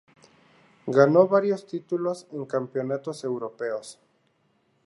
Ganó 0.87 1.27
varios 1.27 1.67
títulos 1.67 2.25
en 2.31 2.45
campeonatos 2.45 3.23
europeos. 3.23 3.99